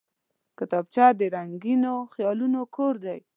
[0.57, 3.19] کتابچه د رنګینو خیالونو کور دی